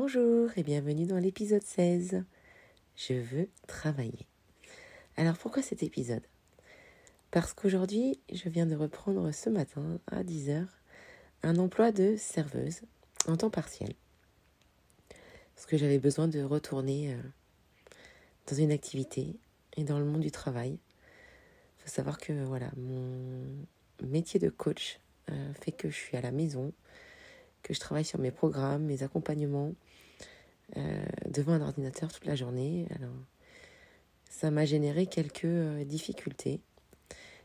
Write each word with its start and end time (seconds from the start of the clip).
Bonjour 0.00 0.48
et 0.56 0.62
bienvenue 0.62 1.06
dans 1.06 1.18
l'épisode 1.18 1.64
16. 1.64 2.22
Je 2.94 3.14
veux 3.14 3.48
travailler. 3.66 4.28
Alors 5.16 5.36
pourquoi 5.36 5.60
cet 5.60 5.82
épisode? 5.82 6.22
Parce 7.32 7.52
qu'aujourd'hui, 7.52 8.20
je 8.32 8.48
viens 8.48 8.64
de 8.66 8.76
reprendre 8.76 9.32
ce 9.32 9.50
matin 9.50 9.98
à 10.06 10.22
10h 10.22 10.68
un 11.42 11.56
emploi 11.56 11.90
de 11.90 12.14
serveuse 12.16 12.82
en 13.26 13.36
temps 13.36 13.50
partiel. 13.50 13.92
Parce 15.56 15.66
que 15.66 15.76
j'avais 15.76 15.98
besoin 15.98 16.28
de 16.28 16.44
retourner 16.44 17.12
euh, 17.12 17.18
dans 18.46 18.54
une 18.54 18.70
activité 18.70 19.34
et 19.76 19.82
dans 19.82 19.98
le 19.98 20.04
monde 20.04 20.20
du 20.20 20.30
travail. 20.30 20.78
Il 21.76 21.82
faut 21.82 21.90
savoir 21.90 22.18
que 22.18 22.44
voilà, 22.44 22.70
mon 22.76 23.66
métier 24.04 24.38
de 24.38 24.48
coach 24.48 25.00
euh, 25.28 25.52
fait 25.54 25.72
que 25.72 25.90
je 25.90 25.96
suis 25.96 26.16
à 26.16 26.20
la 26.20 26.30
maison, 26.30 26.72
que 27.64 27.74
je 27.74 27.80
travaille 27.80 28.04
sur 28.04 28.20
mes 28.20 28.30
programmes, 28.30 28.84
mes 28.84 29.02
accompagnements, 29.02 29.74
euh, 30.76 31.02
devant 31.26 31.54
un 31.54 31.62
ordinateur 31.62 32.12
toute 32.12 32.26
la 32.26 32.34
journée. 32.34 32.86
Alors, 32.94 33.14
ça 34.28 34.50
m'a 34.50 34.66
généré 34.66 35.06
quelques 35.06 35.46
euh, 35.46 35.84
difficultés 35.84 36.60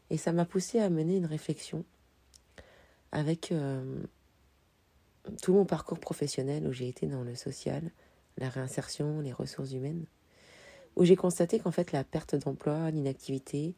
et 0.10 0.18
ça 0.18 0.34
m'a 0.34 0.46
poussé 0.46 0.80
à 0.80 0.90
mener 0.90 1.18
une 1.18 1.26
réflexion 1.26 1.86
avec 3.14 3.52
euh, 3.52 4.04
tout 5.42 5.54
mon 5.54 5.66
parcours 5.66 6.00
professionnel 6.00 6.68
où 6.68 6.74
j'ai 6.74 6.90
été 6.90 7.08
dans 7.08 7.24
le 7.24 7.36
social, 7.36 7.92
la 8.38 8.50
réinsertion, 8.50 9.22
les 9.22 9.32
ressources 9.32 9.72
humaines, 9.72 10.06
où 10.98 11.06
j'ai 11.06 11.16
constaté 11.16 11.60
qu'en 11.60 11.72
fait 11.72 11.92
la 11.92 12.04
perte 12.04 12.36
d'emploi, 12.36 12.92
l'inactivité, 12.92 13.76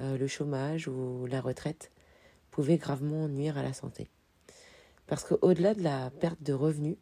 le 0.00 0.26
chômage 0.26 0.88
ou 0.88 1.26
la 1.26 1.40
retraite 1.40 1.92
pouvaient 2.50 2.78
gravement 2.78 3.28
nuire 3.28 3.56
à 3.56 3.62
la 3.62 3.72
santé. 3.72 4.08
Parce 5.06 5.24
qu'au-delà 5.24 5.74
de 5.74 5.82
la 5.82 6.10
perte 6.10 6.42
de 6.42 6.52
revenus, 6.52 6.96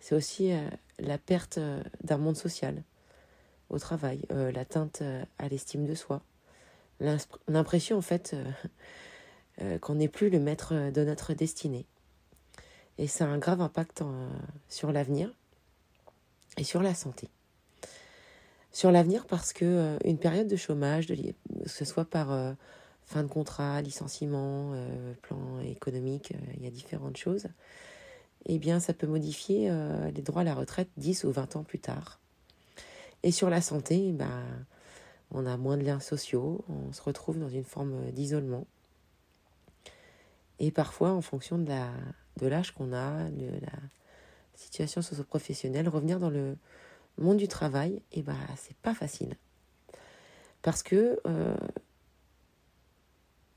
c'est 0.00 0.14
aussi 0.14 0.52
euh, 0.52 0.68
la 0.98 1.18
perte 1.18 1.58
euh, 1.58 1.82
d'un 2.02 2.18
monde 2.18 2.36
social 2.36 2.82
au 3.70 3.78
travail, 3.78 4.22
euh, 4.32 4.50
l'atteinte 4.52 5.02
à 5.38 5.48
l'estime 5.48 5.86
de 5.86 5.94
soi, 5.94 6.22
l'impression 7.48 7.98
en 7.98 8.02
fait 8.02 8.34
qu'on 9.82 9.94
n'est 9.94 10.08
plus 10.08 10.30
le 10.30 10.40
maître 10.40 10.90
de 10.90 11.04
notre 11.04 11.34
destinée. 11.34 11.84
Et 12.96 13.06
ça 13.06 13.26
a 13.26 13.28
un 13.28 13.38
grave 13.38 13.60
impact 13.60 14.02
sur 14.68 14.90
l'avenir 14.90 15.32
et 16.56 16.64
sur 16.64 16.82
la 16.82 16.94
santé. 16.94 17.28
Sur 18.72 18.90
l'avenir 18.90 19.26
parce 19.26 19.52
que 19.52 19.98
une 20.04 20.18
période 20.18 20.48
de 20.48 20.56
chômage, 20.56 21.06
que 21.06 21.14
ce 21.66 21.84
soit 21.84 22.06
par 22.06 22.56
fin 23.04 23.22
de 23.22 23.28
contrat, 23.28 23.80
licenciement, 23.82 24.72
plan 25.22 25.60
économique, 25.60 26.32
il 26.56 26.64
y 26.64 26.66
a 26.66 26.70
différentes 26.70 27.18
choses, 27.18 27.48
eh 28.46 28.58
bien, 28.58 28.80
ça 28.80 28.94
peut 28.94 29.06
modifier 29.06 29.68
euh, 29.70 30.10
les 30.10 30.22
droits 30.22 30.42
à 30.42 30.44
la 30.44 30.54
retraite 30.54 30.88
10 30.96 31.24
ou 31.24 31.32
20 31.32 31.56
ans 31.56 31.64
plus 31.64 31.78
tard. 31.78 32.20
Et 33.22 33.32
sur 33.32 33.50
la 33.50 33.60
santé, 33.60 34.12
ben, 34.12 34.44
on 35.30 35.46
a 35.46 35.56
moins 35.56 35.76
de 35.76 35.82
liens 35.82 36.00
sociaux, 36.00 36.64
on 36.68 36.92
se 36.92 37.02
retrouve 37.02 37.38
dans 37.38 37.48
une 37.48 37.64
forme 37.64 38.10
d'isolement. 38.12 38.66
Et 40.58 40.70
parfois, 40.70 41.12
en 41.12 41.20
fonction 41.20 41.58
de, 41.58 41.72
de 42.36 42.46
l'âge 42.46 42.72
qu'on 42.72 42.92
a, 42.92 43.28
de 43.30 43.50
la 43.60 43.78
situation 44.54 45.02
socio-professionnelle, 45.02 45.88
revenir 45.88 46.18
dans 46.18 46.30
le 46.30 46.56
monde 47.18 47.36
du 47.36 47.48
travail, 47.48 48.02
eh 48.12 48.22
ben, 48.22 48.36
c'est 48.56 48.76
pas 48.76 48.94
facile. 48.94 49.36
Parce 50.62 50.82
que 50.82 51.20
euh, 51.26 51.56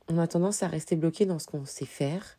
on 0.07 0.17
a 0.17 0.27
tendance 0.27 0.63
à 0.63 0.67
rester 0.67 0.95
bloqué 0.95 1.25
dans 1.25 1.39
ce 1.39 1.47
qu'on 1.47 1.65
sait 1.65 1.85
faire 1.85 2.37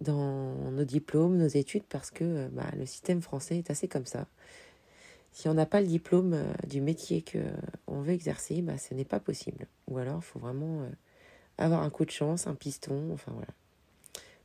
dans 0.00 0.54
nos 0.70 0.84
diplômes, 0.84 1.36
nos 1.36 1.48
études, 1.48 1.84
parce 1.84 2.10
que 2.10 2.24
euh, 2.24 2.48
bah, 2.52 2.70
le 2.76 2.86
système 2.86 3.20
français 3.20 3.58
est 3.58 3.70
assez 3.70 3.86
comme 3.86 4.06
ça. 4.06 4.26
Si 5.32 5.48
on 5.48 5.54
n'a 5.54 5.66
pas 5.66 5.80
le 5.80 5.86
diplôme 5.86 6.32
euh, 6.32 6.52
du 6.66 6.80
métier 6.80 7.22
qu'on 7.22 8.00
veut 8.00 8.12
exercer, 8.12 8.62
bah, 8.62 8.78
ce 8.78 8.94
n'est 8.94 9.04
pas 9.04 9.20
possible. 9.20 9.66
Ou 9.88 9.98
alors, 9.98 10.18
il 10.18 10.24
faut 10.24 10.38
vraiment 10.38 10.82
euh, 10.82 10.88
avoir 11.58 11.82
un 11.82 11.90
coup 11.90 12.04
de 12.04 12.10
chance, 12.10 12.46
un 12.46 12.54
piston, 12.54 13.10
enfin 13.12 13.32
voilà, 13.32 13.52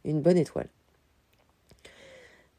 une 0.04 0.22
bonne 0.22 0.38
étoile. 0.38 0.70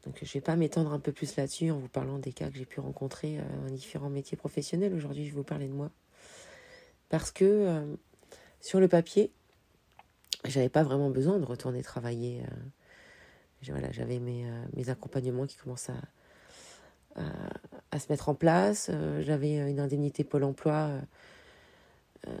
Donc, 0.05 0.17
je 0.21 0.25
ne 0.25 0.33
vais 0.33 0.41
pas 0.41 0.55
m'étendre 0.55 0.91
un 0.91 0.99
peu 0.99 1.11
plus 1.11 1.35
là-dessus 1.35 1.69
en 1.69 1.77
vous 1.77 1.89
parlant 1.89 2.17
des 2.17 2.31
cas 2.31 2.49
que 2.49 2.57
j'ai 2.57 2.65
pu 2.65 2.79
rencontrer 2.79 3.39
dans 3.61 3.73
différents 3.75 4.09
métiers 4.09 4.37
professionnels. 4.37 4.93
Aujourd'hui, 4.93 5.25
je 5.25 5.31
vais 5.31 5.35
vous 5.35 5.43
parler 5.43 5.67
de 5.67 5.73
moi. 5.73 5.91
Parce 7.09 7.29
que 7.29 7.97
sur 8.61 8.79
le 8.79 8.87
papier, 8.87 9.33
j'avais 10.45 10.69
pas 10.69 10.83
vraiment 10.83 11.09
besoin 11.09 11.39
de 11.39 11.43
retourner 11.43 11.83
travailler 11.83 12.41
voilà, 13.71 13.91
j'avais 13.91 14.19
mes, 14.19 14.45
euh, 14.45 14.65
mes 14.75 14.89
accompagnements 14.89 15.45
qui 15.45 15.57
commençaient 15.57 15.93
à, 17.15 17.23
à, 17.91 17.99
se 17.99 18.11
mettre 18.11 18.29
en 18.29 18.35
place. 18.35 18.89
Euh, 18.91 19.21
j'avais 19.21 19.57
une 19.69 19.79
indemnité 19.79 20.23
Pôle 20.23 20.43
emploi. 20.43 20.91
Euh, 22.27 22.37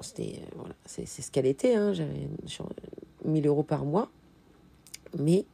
c'était, 0.00 0.40
voilà, 0.54 0.74
c'est, 0.84 1.06
ce 1.06 1.30
qu'elle 1.30 1.46
était. 1.46 1.74
Hein. 1.74 1.92
J'avais 1.92 2.28
1000 3.24 3.46
euros 3.46 3.62
par 3.62 3.84
mois. 3.84 4.10
Mais 5.18 5.46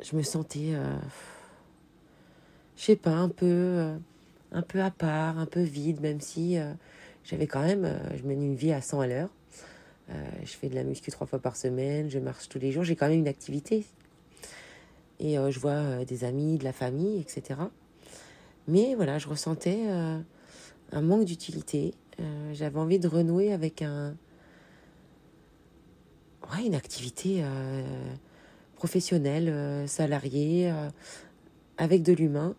je 0.00 0.16
me 0.16 0.22
sentais, 0.22 0.72
je 2.76 2.82
sais 2.82 2.96
pas, 2.96 3.10
un 3.10 3.28
peu, 3.28 3.94
un 4.52 4.62
peu 4.62 4.80
à 4.80 4.90
part, 4.90 5.38
un 5.38 5.46
peu 5.46 5.60
vide, 5.60 6.00
même 6.00 6.20
si 6.20 6.56
j'avais 7.24 7.46
quand 7.46 7.62
même, 7.62 7.98
je 8.16 8.22
menais 8.22 8.46
une 8.46 8.54
vie 8.54 8.72
à 8.72 8.80
100 8.80 9.00
à 9.00 9.06
l'heure. 9.06 9.30
Euh, 10.10 10.12
je 10.44 10.52
fais 10.52 10.68
de 10.68 10.74
la 10.74 10.84
muscu 10.84 11.10
trois 11.10 11.26
fois 11.26 11.38
par 11.38 11.56
semaine, 11.56 12.10
je 12.10 12.18
marche 12.18 12.48
tous 12.48 12.58
les 12.58 12.72
jours, 12.72 12.84
j'ai 12.84 12.96
quand 12.96 13.08
même 13.08 13.20
une 13.20 13.28
activité. 13.28 13.84
Et 15.20 15.38
euh, 15.38 15.50
je 15.50 15.58
vois 15.58 15.70
euh, 15.70 16.04
des 16.04 16.24
amis, 16.24 16.58
de 16.58 16.64
la 16.64 16.72
famille, 16.72 17.20
etc. 17.20 17.60
Mais 18.68 18.94
voilà, 18.94 19.18
je 19.18 19.28
ressentais 19.28 19.86
un 20.92 21.02
manque 21.02 21.26
d'utilité. 21.26 21.92
J'avais 22.54 22.78
envie 22.78 22.98
de 22.98 23.06
renouer 23.06 23.52
avec 23.52 23.82
un, 23.82 24.16
ouais, 26.50 26.64
une 26.64 26.74
activité 26.74 27.44
professionnelle, 28.74 29.86
salariée, 29.86 30.72
avec 31.76 32.02
de 32.02 32.14
l'humain. 32.14 32.54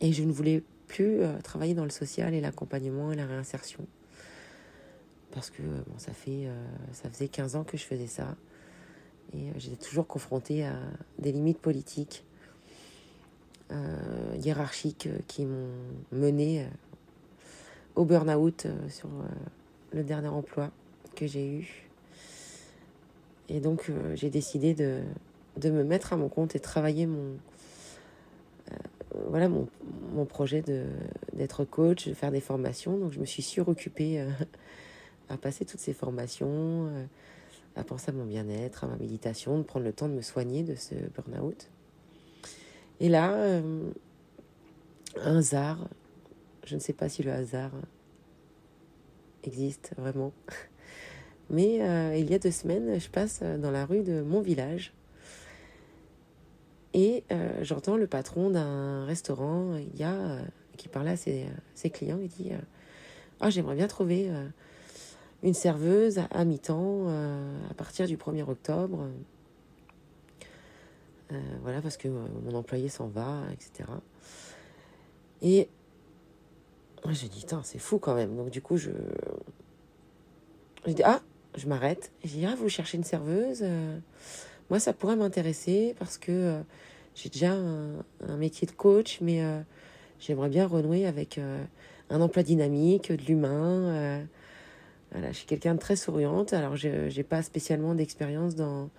Et 0.00 0.14
je 0.14 0.22
ne 0.22 0.32
voulais 0.32 0.62
plus 0.86 1.20
travailler 1.44 1.74
dans 1.74 1.84
le 1.84 1.90
social 1.90 2.32
et 2.32 2.40
l'accompagnement 2.40 3.12
et 3.12 3.16
la 3.16 3.26
réinsertion 3.26 3.86
parce 5.32 5.50
que 5.50 5.62
bon, 5.62 5.98
ça, 5.98 6.12
fait, 6.12 6.46
euh, 6.46 6.66
ça 6.92 7.10
faisait 7.10 7.28
15 7.28 7.56
ans 7.56 7.64
que 7.64 7.76
je 7.76 7.84
faisais 7.84 8.06
ça. 8.06 8.36
Et 9.34 9.48
euh, 9.48 9.52
j'étais 9.56 9.76
toujours 9.76 10.06
confrontée 10.06 10.64
à 10.64 10.74
des 11.18 11.32
limites 11.32 11.58
politiques, 11.58 12.24
euh, 13.70 14.36
hiérarchiques, 14.40 15.08
qui 15.26 15.44
m'ont 15.44 15.68
mené 16.12 16.66
au 17.94 18.04
burn-out 18.04 18.66
sur 18.88 19.08
le 19.92 20.02
dernier 20.02 20.28
emploi 20.28 20.70
que 21.14 21.26
j'ai 21.26 21.46
eu. 21.46 21.88
Et 23.50 23.60
donc, 23.60 23.90
j'ai 24.14 24.30
décidé 24.30 24.74
de, 24.74 25.02
de, 25.56 25.70
me 25.70 25.82
mettre 25.82 26.12
à 26.12 26.16
mon 26.16 26.28
compte 26.28 26.54
et 26.54 26.60
travailler 26.60 27.06
mon, 27.06 27.36
voilà, 29.28 29.48
mon, 29.48 29.68
mon 30.12 30.26
projet 30.26 30.62
d'être 31.32 31.64
coach, 31.64 32.08
de 32.08 32.14
faire 32.14 32.30
des 32.30 32.40
formations. 32.40 32.98
Donc, 32.98 33.12
je 33.12 33.18
me 33.18 33.24
suis 33.24 33.42
suroccupée 33.42 34.24
à 35.28 35.36
passer 35.36 35.64
toutes 35.64 35.80
ces 35.80 35.92
formations, 35.92 36.90
à 37.76 37.84
penser 37.84 38.10
à 38.10 38.12
mon 38.12 38.24
bien-être, 38.24 38.84
à 38.84 38.86
ma 38.86 38.96
méditation, 38.96 39.58
de 39.58 39.62
prendre 39.62 39.84
le 39.84 39.92
temps 39.92 40.08
de 40.08 40.14
me 40.14 40.22
soigner 40.22 40.62
de 40.62 40.74
ce 40.74 40.94
burn-out. 41.14 41.70
Et 43.00 43.08
là, 43.08 43.60
un 45.16 45.36
hasard, 45.36 45.88
je 46.64 46.74
ne 46.74 46.80
sais 46.80 46.92
pas 46.92 47.08
si 47.08 47.22
le 47.22 47.32
hasard 47.32 47.72
existe 49.44 49.92
vraiment, 49.96 50.32
mais 51.50 51.76
il 52.18 52.30
y 52.30 52.34
a 52.34 52.38
deux 52.38 52.50
semaines, 52.50 52.98
je 52.98 53.08
passe 53.08 53.42
dans 53.42 53.70
la 53.70 53.86
rue 53.86 54.02
de 54.02 54.22
mon 54.22 54.40
village 54.40 54.92
et 56.94 57.24
euh, 57.32 57.62
j'entends 57.62 57.96
le 57.96 58.06
patron 58.06 58.50
d'un 58.50 59.04
restaurant 59.04 59.74
euh, 59.74 60.40
qui 60.76 60.88
parlait 60.88 61.12
à 61.12 61.16
ses, 61.16 61.90
clients 61.90 62.18
et 62.18 62.28
dit 62.28 62.50
Ah, 63.40 63.50
j'aimerais 63.50 63.76
bien 63.76 63.86
trouver 63.86 64.28
euh, 64.30 64.48
une 65.42 65.54
serveuse 65.54 66.20
à, 66.30 66.44
mi-temps 66.44 67.08
à 67.70 67.74
partir 67.74 68.06
du 68.06 68.16
1er 68.16 68.42
octobre. 68.42 69.06
voilà, 71.62 71.80
parce 71.80 71.96
que 71.96 72.08
mon 72.08 72.54
employé 72.54 72.88
s'en 72.88 73.06
va, 73.06 73.42
etc. 73.52 73.88
Et 75.42 75.68
moi, 77.04 77.12
je 77.12 77.26
dis 77.26 77.46
c'est 77.62 77.78
fou 77.78 77.98
quand 77.98 78.14
même. 78.14 78.36
Donc, 78.36 78.50
du 78.50 78.60
coup, 78.60 78.76
je. 78.76 78.90
Je 80.86 80.92
dis 80.92 81.02
Ah, 81.04 81.20
je 81.56 81.68
m'arrête. 81.68 82.10
Je 82.24 82.30
dis 82.30 82.46
Ah, 82.46 82.56
vous 82.56 82.68
cherchez 82.68 82.98
une 82.98 83.04
serveuse 83.04 83.64
moi, 84.70 84.78
ça 84.78 84.92
pourrait 84.92 85.16
m'intéresser 85.16 85.94
parce 85.98 86.18
que 86.18 86.32
euh, 86.32 86.60
j'ai 87.14 87.30
déjà 87.30 87.52
un, 87.52 88.36
métier 88.36 88.66
de 88.66 88.72
coach, 88.72 89.18
mais 89.20 89.42
euh, 89.42 89.60
j'aimerais 90.20 90.50
bien 90.50 90.66
renouer 90.66 91.06
avec 91.06 91.38
euh, 91.38 91.62
un 92.10 92.20
emploi 92.20 92.42
dynamique, 92.42 93.10
de 93.10 93.24
l'humain. 93.24 94.26
Voilà, 95.12 95.32
je 95.32 95.38
suis 95.38 95.46
quelqu'un 95.46 95.74
de 95.74 95.80
très 95.80 95.96
souriante. 95.96 96.52
Alors, 96.52 96.76
je 96.76 97.14
n'ai 97.14 97.22
pas 97.22 97.42
spécialement 97.42 97.94
d'expérience 97.94 98.54
dans 98.54 98.90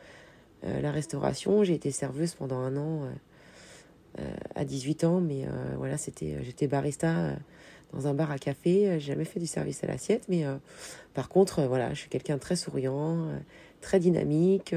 la 0.63 0.91
restauration. 0.91 1.63
J'ai 1.63 1.75
été 1.75 1.91
serveuse 1.91 2.33
pendant 2.33 2.57
un 2.57 2.75
an 2.75 3.07
à 4.55 4.65
18 4.65 5.03
ans, 5.05 5.21
mais 5.21 5.45
voilà, 5.77 5.97
c'était, 5.97 6.37
j'étais 6.43 6.67
barista 6.67 7.35
dans 7.93 8.07
un 8.07 8.13
bar 8.13 8.31
à 8.31 8.37
café. 8.37 8.99
J'ai 8.99 9.13
jamais 9.13 9.23
fait 9.23 9.39
du 9.39 9.47
service 9.47 9.83
à 9.83 9.87
l'assiette, 9.87 10.25
mais 10.27 10.43
par 11.13 11.29
contre, 11.29 11.61
voilà, 11.63 11.93
je 11.93 11.99
suis 11.99 12.09
quelqu'un 12.09 12.35
de 12.35 12.41
très 12.41 12.55
souriant, 12.55 13.27
très 13.81 13.99
dynamique. 13.99 14.73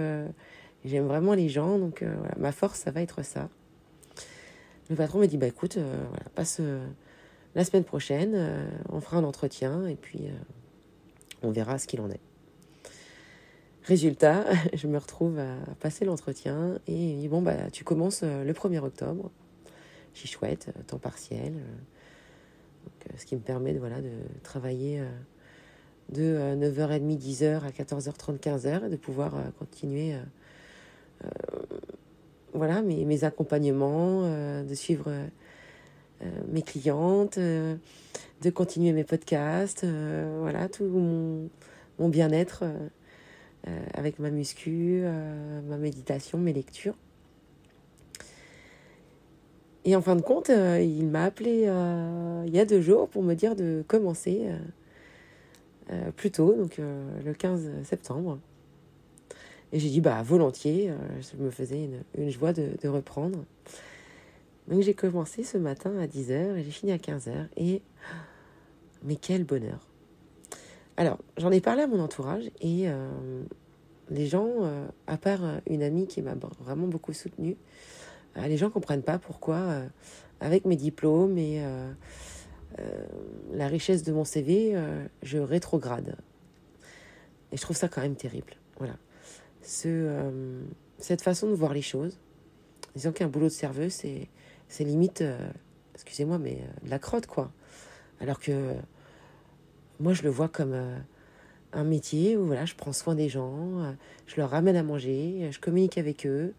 J'aime 0.85 1.07
vraiment 1.07 1.35
les 1.35 1.49
gens, 1.49 1.79
donc 1.79 2.03
euh, 2.03 2.13
voilà, 2.19 2.35
ma 2.39 2.51
force, 2.51 2.81
ça 2.81 2.91
va 2.91 3.03
être 3.03 3.23
ça. 3.23 3.49
Le 4.91 4.97
patron 4.97 5.21
me 5.21 5.27
dit, 5.27 5.39
bah 5.39 5.47
écoute, 5.47 5.77
euh, 5.77 6.05
voilà, 6.09 6.25
passe 6.35 6.59
euh, 6.61 6.85
la 7.55 7.65
semaine 7.65 7.85
prochaine, 7.85 8.69
on 8.89 9.01
fera 9.01 9.19
un 9.19 9.25
entretien 9.25 9.87
et 9.87 9.95
puis 9.95 10.23
on 11.43 11.51
verra 11.51 11.79
ce 11.79 11.87
qu'il 11.87 12.01
en 12.01 12.11
est. 12.11 12.21
Résultat, 13.85 14.45
je 14.75 14.87
me 14.87 14.99
retrouve 14.99 15.39
à 15.39 15.57
passer 15.81 16.05
l'entretien 16.05 16.79
et 16.87 16.95
il 16.95 17.21
dit, 17.21 17.29
bon, 17.29 17.43
bah 17.43 17.71
tu 17.71 17.85
commences 17.85 18.23
le 18.23 18.53
1er 18.53 18.79
octobre. 18.79 19.31
J'y 20.15 20.29
chouette, 20.29 20.73
temps 20.87 20.99
partiel. 20.99 21.53
Donc, 21.53 23.19
ce 23.19 23.25
qui 23.25 23.35
me 23.35 23.41
permet 23.41 23.73
de, 23.73 23.79
voilà, 23.79 24.01
de 24.01 24.13
travailler 24.43 25.03
de 26.11 26.55
9h30, 26.57 27.19
10h 27.19 27.61
à 27.61 27.71
14h30, 27.71 28.39
15h 28.39 28.87
et 28.87 28.91
de 28.91 28.97
pouvoir 28.97 29.35
continuer 29.59 30.17
euh, 31.25 31.29
voilà, 32.55 32.83
mes, 32.83 33.25
accompagnements, 33.25 34.23
euh, 34.25 34.63
de 34.63 34.75
suivre 34.75 35.07
euh, 35.09 35.27
mes 36.49 36.63
clientes, 36.63 37.39
de 37.39 38.51
continuer 38.51 38.93
mes 38.93 39.05
podcasts, 39.05 39.85
voilà, 40.41 40.69
tout 40.69 40.85
mon, 40.85 42.09
bien-être 42.09 42.65
avec 43.95 44.19
ma 44.19 44.31
muscu, 44.31 45.03
ma 45.69 45.77
méditation, 45.77 46.39
mes 46.39 46.53
lectures. 46.53 46.97
Et 49.85 49.97
en 49.97 50.03
fin 50.03 50.15
de 50.17 50.23
compte, 50.23 50.49
il 50.49 51.07
m'a 51.09 51.25
appelé 51.25 51.69
il 52.47 52.55
y 52.55 52.59
a 52.59 52.65
deux 52.65 52.81
jours 52.81 53.09
pour 53.09 53.23
me 53.23 53.35
dire 53.35 53.55
de 53.57 53.85
commencer 53.87 54.47
plus 56.17 56.31
tôt, 56.31 56.55
donc 56.55 56.79
le 56.79 57.33
15 57.33 57.71
septembre. 57.85 58.39
Et 59.73 59.79
j'ai 59.79 59.89
dit, 59.89 60.01
bah, 60.01 60.23
volontiers, 60.23 60.91
euh, 60.91 61.23
ça 61.23 61.35
me 61.39 61.51
faisait 61.51 61.89
une, 62.17 62.31
joie 62.31 62.53
de, 62.53 62.89
reprendre. 62.89 63.45
Donc 64.69 64.83
j'ai 64.83 64.95
commencé 64.95 65.43
ce 65.43 65.59
matin 65.59 65.97
à 65.99 66.07
10h 66.07 66.57
et 66.57 66.63
j'ai 66.63 66.71
fini 66.71 66.93
à 66.93 66.97
15h. 66.97 67.49
Et, 67.57 67.83
mais 69.03 69.17
quel 69.17 69.45
bonheur. 69.45 69.87
Alors, 70.97 71.19
j'en 71.39 71.51
ai 71.51 71.61
parlé 71.61 71.83
à 71.83 71.87
mon 71.87 72.01
entourage 72.01 72.51
et 72.61 72.89
euh, 72.89 73.43
les 74.11 74.27
gens, 74.27 74.49
euh, 74.61 74.87
à 75.07 75.17
part 75.17 75.41
une 75.67 75.83
amie 75.83 76.07
qui 76.07 76.23
m'a 76.23 76.35
vraiment 76.61 76.87
beaucoup 76.87 77.13
soutenue, 77.13 77.57
les 78.37 78.57
gens 78.57 78.67
ne 78.67 78.73
comprennent 78.73 79.03
pas 79.03 79.19
pourquoi, 79.19 79.83
avec 80.41 80.65
mes 80.65 80.77
diplômes 80.77 81.37
et 81.37 81.63
la 83.53 83.69
richesse 83.69 84.03
de 84.03 84.13
mon 84.13 84.25
CV, 84.25 84.75
je 85.23 85.37
rétrograde. 85.37 86.17
Et 87.53 87.59
je 87.59 87.61
trouve 87.61 87.77
ça 87.77 87.89
quand 87.89 88.01
même 88.01 88.17
terrible. 88.17 88.55
Voilà 88.79 88.95
ce, 89.63 89.89
euh, 89.89 90.61
cette 90.99 91.23
façon 91.23 91.49
de 91.49 91.55
voir 91.55 91.73
les 91.73 91.83
choses, 91.83 92.19
disant 92.95 93.13
qu'un 93.13 93.29
boulot 93.29 93.47
de 93.47 93.53
serveuse, 93.53 93.93
c'est, 93.93 94.29
c'est 94.73 94.85
limite, 94.85 95.21
euh, 95.21 95.39
excusez-moi, 95.95 96.39
mais 96.39 96.59
euh, 96.61 96.85
de 96.85 96.91
la 96.91 96.99
crotte, 96.99 97.27
quoi. 97.27 97.53
Alors 98.21 98.41
que 98.41 98.75
moi, 100.01 100.13
je 100.13 100.23
le 100.23 100.31
vois 100.31 100.49
comme 100.49 100.75
un 101.73 101.85
métier 101.85 102.37
où 102.37 102.47
voilà, 102.47 102.65
je 102.65 102.75
prends 102.75 102.93
soin 102.93 103.15
des 103.15 103.29
gens, 103.29 103.95
je 104.27 104.37
leur 104.37 104.51
ramène 104.51 104.77
à 104.77 104.83
manger, 104.83 105.49
je 105.51 105.59
communique 105.59 105.99
avec 105.99 106.25
eux. 106.27 106.55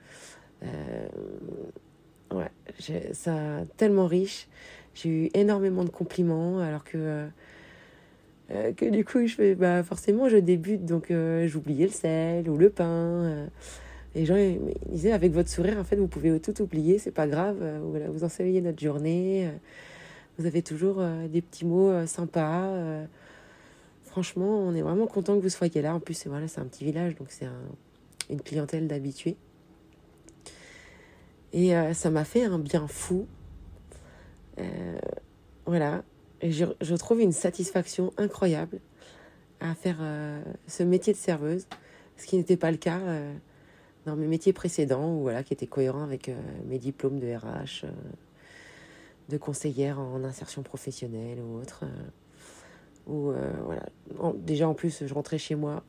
ouais, 2.34 2.52
ça 3.14 3.62
tellement 3.78 4.08
riche. 4.08 4.50
J'ai 4.94 5.10
eu 5.10 5.30
énormément 5.34 5.86
de 5.86 5.90
compliments, 5.90 6.60
alors 6.60 6.84
que 6.84 7.30
euh, 8.52 8.74
que 8.74 8.86
du 8.86 9.06
coup, 9.06 9.26
je 9.26 9.36
fais, 9.36 9.56
bah, 9.56 9.84
forcément, 9.84 10.30
je 10.30 10.38
débute, 10.38 10.86
donc 10.86 11.12
euh, 11.12 11.48
j'oubliais 11.48 11.86
le 11.86 11.92
sel 11.92 12.50
ou 12.50 12.58
le 12.58 12.70
pain. 12.70 13.48
Euh. 14.16 14.20
les 14.20 14.26
gens 14.26 14.36
ils 14.36 14.60
disaient, 14.92 15.12
avec 15.12 15.32
votre 15.32 15.50
sourire, 15.50 15.78
en 15.78 15.84
fait, 15.84 15.96
vous 15.96 16.08
pouvez 16.08 16.40
tout 16.40 16.62
oublier, 16.62 17.00
c'est 17.00 17.12
pas 17.12 17.28
grave. 17.28 17.58
voilà, 17.90 18.10
vous 18.10 18.24
enseignez 18.24 18.62
notre 18.62 18.82
journée. 18.82 19.50
vous 20.38 20.46
avez 20.46 20.62
toujours 20.62 21.04
des 21.30 21.42
petits 21.42 21.66
mots 21.66 22.06
sympas. 22.06 22.72
franchement, 24.04 24.60
on 24.60 24.74
est 24.76 24.82
vraiment 24.82 25.08
content 25.08 25.36
que 25.38 25.42
vous 25.42 25.50
soyez 25.50 25.82
là. 25.82 25.96
En 25.96 26.00
plus, 26.00 26.28
voilà, 26.28 26.48
c'est 26.48 26.62
un 26.62 26.66
petit 26.66 26.86
village, 26.86 27.16
donc 27.16 27.28
c'est 27.30 27.48
une 28.30 28.42
clientèle 28.42 28.88
d'habitués. 28.88 29.38
Et 31.54 31.74
ça 31.94 32.10
m'a 32.10 32.24
fait 32.24 32.44
un 32.44 32.60
bien 32.60 32.88
fou. 32.88 33.28
voilà, 35.66 36.04
je, 36.52 36.96
trouve 36.96 37.22
une 37.22 37.32
satisfaction 37.32 38.14
incroyable 38.18 38.80
à 39.60 39.76
faire 39.76 39.98
euh, 40.02 40.42
ce 40.68 40.84
métier 40.84 41.14
de 41.14 41.18
serveuse, 41.18 41.68
ce 42.18 42.26
qui 42.26 42.38
n'était 42.38 42.58
pas 42.58 42.72
le 42.72 42.78
cas 42.78 43.00
euh, 43.00 43.34
dans 44.06 44.16
mes 44.16 44.28
métiers 44.28 44.54
précédents, 44.54 45.16
voilà, 45.18 45.44
qui 45.44 45.54
étaient 45.54 45.68
cohérents 45.68 46.04
avec 46.04 46.30
euh, 46.30 46.36
mes 46.68 46.80
diplômes 46.80 47.20
de 47.20 47.34
RH, 47.34 47.86
de 49.30 49.38
conseillère 49.38 50.00
en 50.00 50.24
insertion 50.24 50.64
professionnelle 50.64 51.40
ou 51.40 51.60
autre. 51.60 51.86
ou 53.08 53.32
voilà, 53.64 53.86
déjà 54.36 54.68
en 54.68 54.74
plus, 54.74 55.06
je 55.06 55.14
rentrais 55.14 55.38
chez 55.38 55.56
moi 55.56 55.84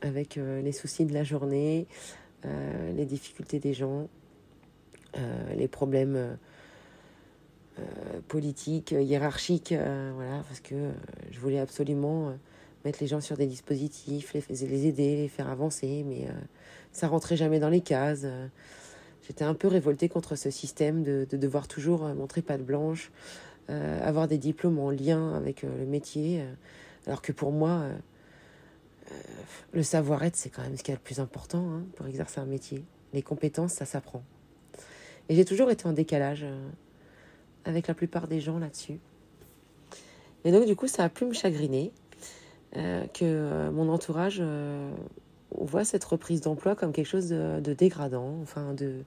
avec 0.00 0.36
les 0.36 0.72
soucis 0.72 1.04
de 1.04 1.12
la 1.12 1.22
journée, 1.22 1.86
les 2.44 3.04
difficultés 3.04 3.58
des 3.58 3.74
gens, 3.74 4.08
les 5.54 5.68
problèmes 5.68 6.38
euh, 7.78 8.20
politique, 8.26 8.92
euh, 8.92 9.00
hiérarchique, 9.00 9.72
euh, 9.72 10.10
voilà, 10.14 10.42
parce 10.48 10.60
que 10.60 10.74
je 11.30 11.38
voulais 11.38 11.60
absolument 11.60 12.32
mettre 12.84 12.98
les 13.00 13.06
gens 13.06 13.20
sur 13.20 13.36
des 13.36 13.46
dispositifs, 13.46 14.32
les, 14.34 14.42
les 14.48 14.86
aider, 14.86 15.16
les 15.16 15.28
faire 15.28 15.48
avancer, 15.48 16.04
mais 16.06 16.28
ça 16.92 17.08
rentrait 17.08 17.36
jamais 17.36 17.60
dans 17.60 17.68
les 17.68 17.80
cases. 17.80 18.26
J'étais 19.26 19.44
un 19.44 19.54
peu 19.54 19.68
révoltée 19.68 20.08
contre 20.08 20.36
ce 20.36 20.50
système 20.50 21.02
de, 21.02 21.26
de 21.28 21.36
devoir 21.36 21.68
toujours 21.68 22.02
montrer 22.14 22.42
patte 22.42 22.62
blanche, 22.62 23.10
avoir 23.68 24.28
des 24.28 24.38
diplômes 24.38 24.78
en 24.78 24.90
lien 24.90 25.34
avec 25.34 25.62
le 25.62 25.86
métier, 25.86 26.42
alors 27.06 27.20
que 27.20 27.32
pour 27.32 27.52
moi, 27.52 27.84
le 29.72 29.82
savoir-être, 29.82 30.36
c'est 30.36 30.50
quand 30.50 30.62
même 30.62 30.76
ce 30.76 30.82
qui 30.82 30.90
est 30.90 30.94
le 30.94 31.00
plus 31.00 31.20
important 31.20 31.68
hein, 31.70 31.82
pour 31.96 32.06
exercer 32.06 32.40
un 32.40 32.46
métier. 32.46 32.84
Les 33.12 33.22
compétences, 33.22 33.72
ça 33.72 33.86
s'apprend. 33.86 34.22
Et 35.28 35.34
j'ai 35.34 35.44
toujours 35.44 35.70
été 35.70 35.86
en 35.86 35.92
décalage 35.92 36.46
avec 37.64 37.86
la 37.86 37.94
plupart 37.94 38.28
des 38.28 38.40
gens 38.40 38.58
là-dessus. 38.58 38.98
Et 40.44 40.52
donc, 40.52 40.66
du 40.66 40.74
coup, 40.76 40.86
ça 40.86 41.04
a 41.04 41.08
pu 41.08 41.26
me 41.26 41.34
chagriner 41.34 41.92
euh, 41.92 42.07
que 42.74 43.24
euh, 43.24 43.70
mon 43.70 43.88
entourage 43.88 44.38
euh, 44.40 44.90
voit 45.56 45.84
cette 45.84 46.04
reprise 46.04 46.40
d'emploi 46.40 46.74
comme 46.74 46.92
quelque 46.92 47.06
chose 47.06 47.28
de, 47.28 47.72
dégradant, 47.74 48.38
enfin, 48.42 48.74
de 48.74 49.04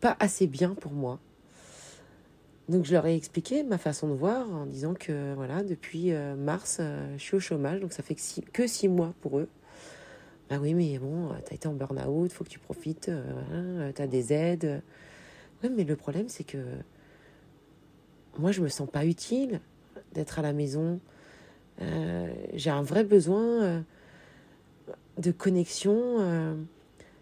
pas 0.00 0.16
assez 0.20 0.46
bien 0.46 0.74
pour 0.74 0.92
moi. 0.92 1.18
Donc 2.68 2.84
je 2.84 2.92
leur 2.92 3.06
ai 3.06 3.16
expliqué 3.16 3.64
ma 3.64 3.76
façon 3.76 4.08
de 4.08 4.14
voir 4.14 4.50
en 4.50 4.66
disant 4.66 4.94
que 4.94 5.34
voilà, 5.34 5.62
depuis 5.62 6.12
euh, 6.12 6.36
mars, 6.36 6.78
euh, 6.80 7.14
je 7.18 7.22
suis 7.22 7.36
au 7.36 7.40
chômage, 7.40 7.80
donc 7.80 7.92
ça 7.92 8.02
fait 8.02 8.14
que 8.14 8.66
six, 8.66 8.88
mois 8.88 9.14
pour 9.20 9.38
eux. 9.38 9.48
Ah 10.48 10.58
oui, 10.60 10.74
mais 10.74 10.98
bon, 10.98 11.30
t'as 11.44 11.54
été 11.54 11.66
en 11.66 11.72
burn-out, 11.72 12.30
faut 12.32 12.44
que 12.44 12.48
tu 12.48 12.58
profites, 12.58 13.08
euh, 13.08 13.90
t'as 13.94 14.06
des 14.06 14.32
aides. 14.32 14.82
Mais 15.62 15.84
le 15.84 15.96
problème, 15.96 16.28
c'est 16.28 16.44
que 16.44 16.58
moi, 18.38 18.52
je 18.52 18.60
me 18.60 18.68
sens 18.68 18.88
pas 18.88 19.06
utile 19.06 19.60
d'être 20.12 20.38
à 20.38 20.42
la 20.42 20.52
maison. 20.52 21.00
J'ai 22.54 22.70
un 22.70 22.82
vrai 22.82 23.04
besoin 23.04 23.84
de 25.18 25.30
connexion 25.30 26.56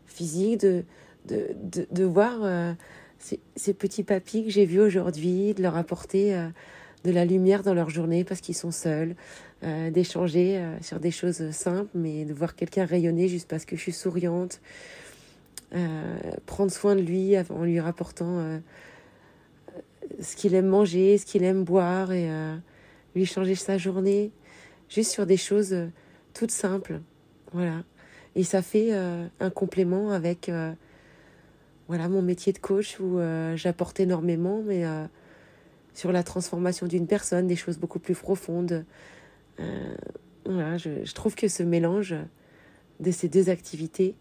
physique, 0.06 0.60
de, 0.60 0.84
de, 1.26 1.48
de, 1.62 1.86
de 1.90 2.04
voir 2.04 2.76
ces, 3.56 3.74
petits 3.74 4.02
papis 4.02 4.44
que 4.44 4.50
j'ai 4.50 4.64
vus 4.64 4.80
aujourd'hui, 4.80 5.54
de 5.54 5.62
leur 5.62 5.76
apporter 5.76 6.34
euh, 6.34 6.48
de 7.04 7.10
la 7.10 7.24
lumière 7.24 7.62
dans 7.62 7.74
leur 7.74 7.90
journée 7.90 8.24
parce 8.24 8.40
qu'ils 8.40 8.54
sont 8.54 8.70
seuls, 8.70 9.14
euh, 9.62 9.90
d'échanger 9.90 10.58
euh, 10.58 10.80
sur 10.80 11.00
des 11.00 11.10
choses 11.10 11.50
simples, 11.50 11.90
mais 11.94 12.24
de 12.24 12.32
voir 12.32 12.56
quelqu'un 12.56 12.84
rayonner 12.84 13.28
juste 13.28 13.48
parce 13.48 13.64
que 13.64 13.76
je 13.76 13.82
suis 13.82 13.92
souriante, 13.92 14.60
prendre 16.46 16.72
soin 16.72 16.96
de 16.96 17.00
lui 17.00 17.38
en 17.38 17.62
lui 17.62 17.78
rapportant 17.78 18.60
ce 20.20 20.34
qu'il 20.34 20.56
aime 20.56 20.66
manger, 20.66 21.16
ce 21.16 21.24
qu'il 21.24 21.44
aime 21.44 21.62
boire 21.62 22.10
et 22.10 22.28
lui 23.14 23.24
changer 23.24 23.54
sa 23.54 23.78
journée, 23.78 24.32
juste 24.90 25.10
sur 25.10 25.24
des 25.24 25.38
choses 25.38 25.74
toutes 26.34 26.50
simples. 26.50 27.00
Voilà. 27.52 27.84
Et 28.36 28.44
ça 28.44 28.60
fait 28.60 28.92
un 28.92 29.50
complément 29.50 30.10
avec 30.10 30.50
voilà 31.90 32.08
mon 32.08 32.22
métier 32.22 32.52
de 32.52 32.58
coach 32.58 33.00
où 33.00 33.18
euh, 33.18 33.56
j'apporte 33.56 33.98
énormément, 33.98 34.62
mais 34.64 34.84
euh, 34.84 35.04
sur 35.92 36.12
la 36.12 36.22
transformation 36.22 36.86
d'une 36.86 37.08
personne, 37.08 37.48
des 37.48 37.56
choses 37.56 37.78
beaucoup 37.78 37.98
plus 37.98 38.14
profondes. 38.14 38.84
Euh, 39.58 39.96
voilà, 40.44 40.76
je, 40.78 41.12
trouve 41.12 41.34
que 41.34 41.48
ce 41.48 41.64
mélange 41.64 42.14
de 43.00 43.10
ces 43.10 43.28
deux 43.28 43.50
activités, 43.50 44.14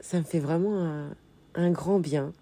ça 0.00 0.18
me 0.18 0.22
fait 0.22 0.38
vraiment 0.38 1.08
un, 1.54 1.70
grand 1.70 1.98
bien. 1.98 2.34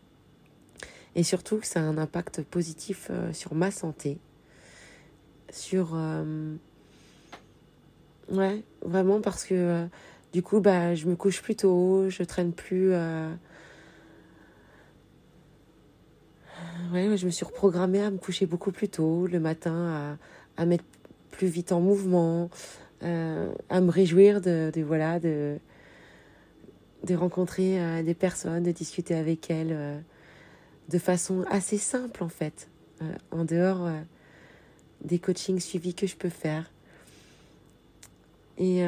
Et 1.15 1.23
surtout 1.23 1.59
que 1.59 1.67
ça 1.69 1.79
a 1.79 1.85
un 1.85 1.97
impact 1.97 2.43
positif 2.43 3.09
sur 3.33 3.55
ma 3.55 3.71
santé, 3.71 4.19
sur... 5.55 5.97
ouais, 8.31 8.63
vraiment 8.83 9.21
parce 9.21 9.45
que 9.45 9.87
du 10.33 10.43
coup, 10.43 10.61
bah, 10.61 10.95
je 10.95 11.07
me 11.07 11.15
couche 11.15 11.41
plus 11.43 11.55
tôt, 11.55 12.11
je 12.11 12.23
traîne 12.25 12.53
plus. 12.53 12.93
Euh... 12.93 13.33
Ouais, 16.93 17.17
je 17.17 17.27
me 17.27 17.31
suis 17.31 17.45
reprogrammée 17.45 18.03
à 18.03 18.11
me 18.11 18.19
coucher 18.19 18.47
beaucoup 18.47 18.73
plus 18.73 18.89
tôt 18.89 19.27
le 19.27 19.41
matin, 19.41 20.17
à, 20.57 20.63
à 20.63 20.67
mettre 20.67 20.85
plus 21.31 21.47
vite 21.47 21.73
en 21.73 21.81
mouvement, 21.81 22.51
euh, 23.03 23.53
à 23.69 23.81
me 23.81 23.91
réjouir 23.91 24.41
de, 24.41 24.73
voilà 24.87 25.19
de, 25.21 25.59
de 27.05 27.15
rencontrer 27.15 27.81
euh, 27.81 28.03
des 28.03 28.15
personnes, 28.15 28.63
de 28.63 28.71
discuter 28.71 29.15
avec 29.15 29.51
elles 29.51 29.73
euh, 29.73 29.99
de 30.89 30.99
façon 30.99 31.45
assez 31.51 31.79
simple 31.79 32.23
en 32.23 32.29
fait, 32.29 32.69
en 33.31 33.45
dehors 33.45 33.89
des 35.05 35.19
coachings 35.19 35.61
suivis 35.61 35.95
que 35.95 36.07
je 36.07 36.17
peux 36.17 36.31
faire. 36.31 36.71
Et 38.59 38.85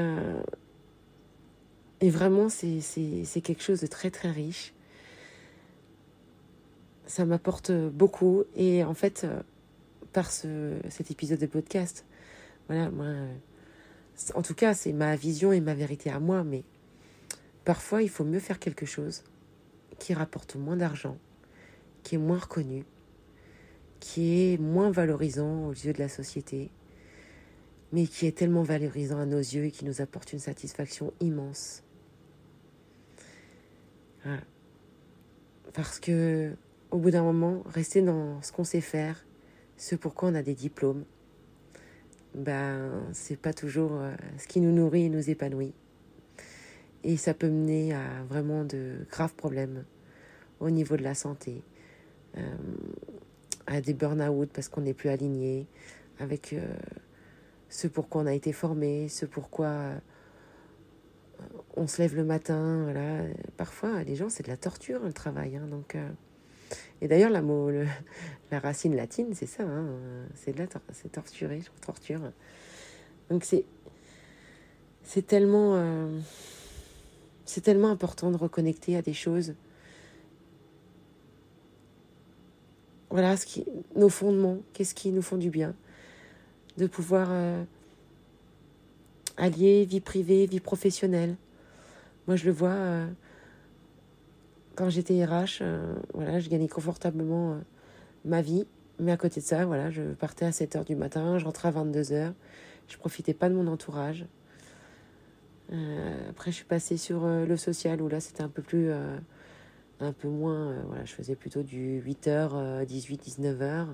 et 2.01 2.11
vraiment, 2.11 2.49
c'est 2.49 3.41
quelque 3.43 3.63
chose 3.63 3.81
de 3.81 3.87
très 3.87 4.11
très 4.11 4.31
riche. 4.31 4.73
Ça 7.07 7.25
m'apporte 7.25 7.71
beaucoup. 7.73 8.45
Et 8.55 8.85
en 8.85 8.95
fait, 8.95 9.25
euh, 9.25 9.41
par 10.13 10.31
ce, 10.31 10.75
cet 10.91 11.11
épisode 11.11 11.39
de 11.39 11.47
podcast, 11.47 12.05
voilà, 12.69 12.91
moi, 12.91 13.07
en 14.35 14.43
tout 14.43 14.55
cas, 14.55 14.75
c'est 14.75 14.93
ma 14.93 15.15
vision 15.15 15.53
et 15.53 15.61
ma 15.61 15.75
vérité 15.75 16.11
à 16.11 16.19
moi, 16.19 16.43
mais 16.43 16.65
parfois, 17.65 18.03
il 18.03 18.11
faut 18.11 18.25
mieux 18.25 18.41
faire 18.41 18.59
quelque 18.59 18.87
chose 18.87 19.23
qui 19.99 20.15
rapporte 20.15 20.57
moins 20.57 20.77
d'argent, 20.77 21.17
qui 22.03 22.17
est 22.17 22.19
moins 22.19 22.39
reconnu, 22.39 22.85
qui 24.01 24.53
est 24.53 24.61
moins 24.61 24.91
valorisant 24.91 25.67
aux 25.67 25.73
yeux 25.73 25.93
de 25.93 25.99
la 25.99 26.09
société, 26.09 26.71
mais 27.93 28.07
qui 28.07 28.27
est 28.27 28.37
tellement 28.37 28.63
valorisant 28.63 29.19
à 29.19 29.27
nos 29.27 29.39
yeux 29.39 29.65
et 29.65 29.71
qui 29.71 29.85
nous 29.85 30.01
apporte 30.01 30.33
une 30.33 30.39
satisfaction 30.39 31.13
immense. 31.21 31.83
Parce 35.73 36.01
que 36.01 36.53
au 36.91 36.99
bout 36.99 37.11
d'un 37.11 37.23
moment, 37.23 37.63
rester 37.67 38.03
dans 38.03 38.41
ce 38.43 38.53
qu'on 38.53 38.65
sait 38.65 38.81
faire, 38.81 39.25
ce 39.77 39.95
pourquoi 39.95 40.31
on 40.31 40.35
a 40.35 40.43
des 40.43 40.55
diplômes, 40.55 41.05
ben 42.35 42.91
c'est 43.13 43.37
pas 43.37 43.53
toujours 43.53 43.93
euh, 43.95 44.15
ce 44.39 44.47
qui 44.47 44.61
nous 44.61 44.73
nourrit 44.73 45.05
et 45.05 45.09
nous 45.09 45.31
épanouit. 45.31 45.75
Et 47.05 47.17
ça 47.17 47.35
peut 47.35 47.49
mener 47.49 47.95
à 47.95 48.25
vraiment 48.29 48.65
de 48.65 49.07
graves 49.11 49.35
problèmes 49.35 49.85
au 50.61 50.71
niveau 50.71 50.97
de 50.97 51.03
la 51.03 51.15
santé, 51.15 51.63
euh, 52.37 52.41
à 53.67 53.81
des 53.81 53.95
burn-out 53.95 54.51
parce 54.53 54.69
qu'on 54.69 54.83
n'est 54.83 54.95
plus 54.95 55.09
aligné 55.09 55.67
avec 56.19 56.53
euh, 56.53 56.63
ce 57.69 57.87
pourquoi 57.89 58.23
on 58.23 58.27
a 58.27 58.35
été 58.35 58.53
formé, 58.53 59.09
ce 59.09 59.27
pourquoi 59.27 59.93
on 61.77 61.87
se 61.87 62.01
lève 62.01 62.17
le 62.17 62.25
matin, 62.25 62.85
voilà. 62.85 63.25
Parfois, 63.57 64.03
les 64.03 64.17
gens, 64.17 64.29
c'est 64.29 64.43
de 64.43 64.49
la 64.49 64.57
torture, 64.57 65.01
le 65.03 65.13
travail. 65.13 65.57
Hein, 65.57 65.67
donc, 65.69 65.95
euh. 65.95 66.09
Et 67.01 67.09
d'ailleurs, 67.09 67.31
la, 67.31 67.43
la 68.51 68.59
racine 68.59 68.97
latine, 68.97 69.35
c'est 69.35 69.47
ça, 69.47 69.63
hein, 69.63 69.87
c'est 70.35 70.53
de 70.53 70.59
la 70.59 70.67
c'est 70.93 71.13
torturer, 71.13 71.63
torture. 71.85 72.21
Donc, 73.31 73.45
c'est, 73.45 73.65
c'est 75.03 75.27
tellement, 75.27 75.75
euh, 75.77 76.19
c'est 77.45 77.61
tellement 77.61 77.91
important 77.91 78.31
de 78.31 78.37
reconnecter 78.37 78.97
à 78.97 79.03
des 79.03 79.15
choses. 79.15 79.55
Voilà, 83.17 83.35
qui, 83.39 83.65
nos 83.95 84.11
fondements, 84.11 84.59
qu'est-ce 84.75 84.95
qui 84.95 85.11
nous 85.11 85.23
font 85.23 85.39
du 85.39 85.49
bien. 85.49 85.75
De 86.77 86.87
pouvoir 86.87 87.29
euh, 87.31 87.65
allier 89.39 89.87
vie 89.87 90.03
privée, 90.03 90.45
vie 90.45 90.61
professionnelle 90.61 91.37
moi, 92.27 92.37
je 92.37 92.45
le 92.45 92.53
vois 92.53 92.69
euh, 92.69 93.07
quand 94.75 94.91
j'étais 94.91 95.25
RH, 95.25 95.63
euh, 95.63 95.95
je 96.39 96.51
gagnais 96.51 96.69
confortablement 96.69 97.59
ma 98.27 98.43
vie. 98.43 98.67
Mais 98.99 99.13
à 99.13 99.17
côté 99.17 99.41
de 99.41 99.47
ça, 99.47 99.65
voilà, 99.65 99.91
je 99.91 100.03
partais 100.03 100.45
à 100.45 100.53
7 100.53 100.77
h 100.77 100.85
du 100.85 100.95
matin, 100.95 101.39
je 101.39 101.47
rentrais 101.47 101.69
à 101.69 101.71
22 101.71 102.03
h 102.03 102.33
Je 102.87 102.99
profitais 102.99 103.33
pas 103.33 103.49
de 103.49 103.55
mon 103.55 103.67
entourage. 103.67 104.27
après, 106.29 106.51
je 106.51 106.57
suis 106.57 106.67
passée 106.67 106.99
sur 106.99 107.27
le 107.27 107.57
social 107.57 108.03
où 108.03 108.09
là, 108.09 108.21
c'était 108.21 108.43
un 108.43 108.51
peu 108.51 108.61
plus, 108.61 108.91
un 110.01 110.13
peu 110.13 110.29
moins. 110.29 110.83
voilà, 110.87 111.05
je 111.05 111.13
faisais 111.13 111.37
plutôt 111.37 111.63
du 111.63 112.03
8h, 112.03 112.85
18, 112.85 113.41
19h. 113.41 113.87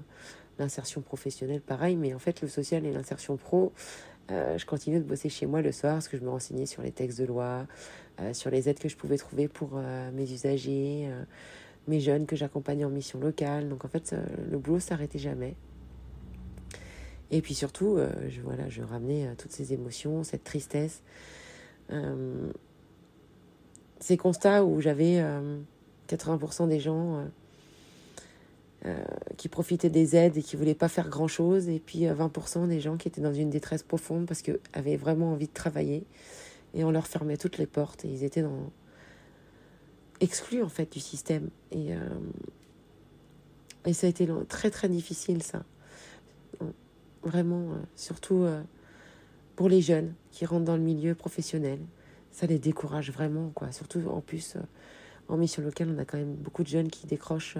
L'insertion 0.58 1.00
professionnelle, 1.00 1.60
pareil. 1.60 1.96
Mais 1.96 2.14
en 2.14 2.18
fait, 2.18 2.42
le 2.42 2.48
social 2.48 2.84
et 2.84 2.92
l'insertion 2.92 3.36
pro, 3.36 3.72
euh, 4.30 4.56
je 4.56 4.64
continuais 4.66 5.00
de 5.00 5.04
bosser 5.04 5.28
chez 5.28 5.46
moi 5.46 5.62
le 5.62 5.72
soir 5.72 5.94
parce 5.94 6.08
que 6.08 6.16
je 6.16 6.22
me 6.22 6.30
renseignais 6.30 6.66
sur 6.66 6.82
les 6.82 6.92
textes 6.92 7.20
de 7.20 7.24
loi, 7.24 7.66
euh, 8.20 8.32
sur 8.32 8.50
les 8.50 8.68
aides 8.68 8.78
que 8.78 8.88
je 8.88 8.96
pouvais 8.96 9.16
trouver 9.16 9.48
pour 9.48 9.72
euh, 9.74 10.10
mes 10.12 10.30
usagers, 10.30 11.10
mes 11.88 12.00
jeunes 12.00 12.26
que 12.26 12.36
j'accompagnais 12.36 12.84
en 12.84 12.90
mission 12.90 13.18
locale. 13.18 13.68
Donc 13.68 13.84
en 13.84 13.88
fait, 13.88 14.14
le 14.50 14.58
boulot 14.58 14.80
s'arrêtait 14.80 15.18
jamais. 15.18 15.56
Et 17.30 17.40
puis 17.40 17.54
surtout, 17.54 17.98
je, 18.28 18.42
voilà, 18.42 18.68
je 18.68 18.82
ramenais 18.82 19.34
toutes 19.36 19.52
ces 19.52 19.72
émotions, 19.72 20.22
cette 20.22 20.44
tristesse, 20.44 21.02
ces 24.00 24.16
constats 24.18 24.66
où 24.66 24.82
j'avais 24.82 25.24
80% 26.14 26.68
des 26.68 26.80
gens 26.80 27.24
euh, 28.84 28.96
qui 29.36 29.46
profitaient 29.46 29.90
des 29.90 30.16
aides 30.16 30.36
et 30.36 30.42
qui 30.42 30.56
voulaient 30.56 30.74
pas 30.74 30.88
faire 30.88 31.08
grand 31.08 31.28
chose, 31.28 31.68
et 31.68 31.78
puis 31.78 32.00
20% 32.00 32.64
euh, 32.64 32.66
des 32.66 32.80
gens 32.80 32.96
qui 32.96 33.06
étaient 33.06 33.20
dans 33.20 33.32
une 33.32 33.48
détresse 33.48 33.84
profonde 33.84 34.26
parce 34.26 34.42
qu'ils 34.42 34.58
avaient 34.72 34.96
vraiment 34.96 35.30
envie 35.30 35.46
de 35.46 35.52
travailler, 35.52 36.04
et 36.74 36.82
on 36.82 36.90
leur 36.90 37.06
fermait 37.06 37.36
toutes 37.36 37.58
les 37.58 37.66
portes, 37.66 38.04
et 38.04 38.08
ils 38.08 38.24
étaient 38.24 38.42
dans 38.42 38.72
exclus 40.18 40.64
en 40.64 40.68
fait 40.68 40.92
du 40.92 40.98
système. 40.98 41.50
Et, 41.70 41.94
euh, 41.94 41.98
et 43.86 43.92
ça 43.92 44.08
a 44.08 44.10
été 44.10 44.28
très 44.48 44.70
très 44.72 44.88
difficile 44.88 45.44
ça. 45.44 45.62
Vraiment, 47.22 47.68
surtout 47.94 48.46
pour 49.54 49.68
les 49.68 49.80
jeunes 49.80 50.12
qui 50.32 50.44
rentrent 50.44 50.64
dans 50.64 50.76
le 50.76 50.82
milieu 50.82 51.14
professionnel. 51.14 51.78
Ça 52.32 52.48
les 52.48 52.58
décourage 52.58 53.12
vraiment, 53.12 53.50
quoi. 53.54 53.70
Surtout 53.70 54.02
en 54.08 54.20
plus, 54.20 54.56
en 55.28 55.36
mission 55.36 55.62
locale, 55.62 55.88
on 55.94 55.98
a 55.98 56.04
quand 56.04 56.18
même 56.18 56.34
beaucoup 56.34 56.62
de 56.62 56.68
jeunes 56.68 56.88
qui 56.88 57.06
décrochent 57.06 57.58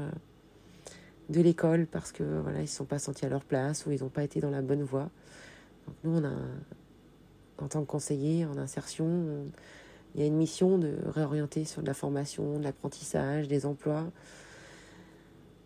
de 1.29 1.41
l'école 1.41 1.87
parce 1.87 2.13
que 2.13 2.23
voilà 2.43 2.59
ils 2.59 2.63
ne 2.63 2.67
sont 2.67 2.85
pas 2.85 2.99
sentis 2.99 3.25
à 3.25 3.29
leur 3.29 3.45
place 3.45 3.87
ou 3.87 3.93
ils 3.93 4.03
n'ont 4.03 4.09
pas 4.09 4.25
été 4.25 4.41
dans 4.41 4.51
la 4.51 4.61
bonne 4.61 4.83
voie. 4.83 5.11
Nous 6.05 6.21
en 7.59 7.69
tant 7.69 7.81
que 7.81 7.87
conseiller 7.87 8.45
en 8.45 8.59
insertion, 8.59 9.47
il 10.15 10.21
y 10.21 10.25
a 10.25 10.27
une 10.27 10.37
mission 10.37 10.79
de 10.79 10.95
réorienter 11.07 11.65
sur 11.65 11.81
de 11.81 11.87
la 11.87 11.95
formation, 11.95 12.59
de 12.59 12.65
l'apprentissage, 12.65 13.49
des 13.49 13.65
emplois. 13.65 14.11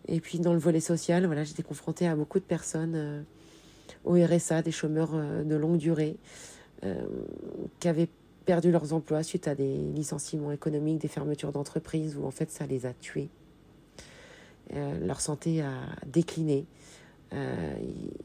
Et 0.07 0.21
puis 0.21 0.39
dans 0.39 0.53
le 0.53 0.59
volet 0.59 0.79
social, 0.79 1.25
voilà, 1.25 1.43
j'étais 1.43 1.63
confrontée 1.63 2.07
à 2.07 2.15
beaucoup 2.15 2.39
de 2.39 2.45
personnes 2.45 3.25
au 4.05 4.13
RSA, 4.13 4.61
des 4.61 4.71
chômeurs 4.71 5.11
de 5.43 5.55
longue 5.55 5.77
durée, 5.77 6.17
qui 7.79 7.87
perdu 8.47 8.71
leurs 8.71 8.93
emplois 8.93 9.23
suite 9.23 9.49
à 9.49 9.55
des 9.55 9.75
licenciements 9.75 10.53
économiques, 10.53 10.99
des 10.99 11.09
fermetures 11.09 11.51
d'entreprises 11.51 12.15
où 12.15 12.25
en 12.25 12.31
fait 12.31 12.49
ça 12.49 12.65
les 12.65 12.85
a 12.85 12.93
tués. 12.93 13.27
Euh, 14.73 15.05
leur 15.05 15.19
santé 15.19 15.61
a 15.61 15.73
décliné. 16.05 16.65
Euh, 17.33 17.75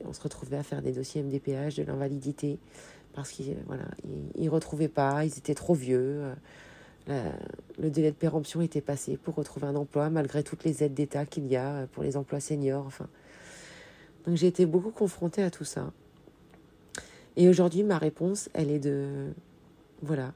on 0.05 0.12
se 0.12 0.21
retrouvait 0.21 0.59
à 0.59 0.62
faire 0.62 0.81
des 0.81 0.93
dossiers 0.93 1.25
MDPH, 1.25 1.75
de 1.75 1.83
l'invalidité, 1.83 2.61
parce 3.14 3.33
qu'ils 3.33 3.57
voilà, 3.67 3.83
ils, 4.37 4.49
retrouvaient 4.49 4.87
pas, 4.87 5.25
ils 5.25 5.37
étaient 5.37 5.57
trop 5.57 5.75
vieux. 5.75 6.23
Euh, 7.09 7.33
le 7.81 7.91
délai 7.91 8.12
de 8.12 8.17
péremption 8.17 8.61
était 8.61 8.81
passé 8.81 9.17
pour 9.17 9.35
retrouver 9.35 9.67
un 9.67 9.75
emploi, 9.75 10.09
malgré 10.09 10.45
toutes 10.45 10.62
les 10.62 10.85
aides 10.85 10.95
d'État 10.95 11.26
qu'il 11.26 11.49
y 11.49 11.57
a 11.57 11.88
pour 11.88 12.05
les 12.05 12.17
emplois 12.17 12.38
seniors. 12.38 12.87
Enfin. 12.87 13.09
Donc 14.25 14.37
j'ai 14.37 14.47
été 14.47 14.67
beaucoup 14.67 14.93
confrontée 14.93 15.43
à 15.43 15.50
tout 15.50 15.64
ça. 15.64 15.93
Et 17.37 17.49
aujourd'hui, 17.49 17.83
ma 17.83 17.99
réponse, 17.99 18.50
elle 18.55 18.71
est 18.71 18.79
de 18.79 19.33
voilà. 20.02 20.32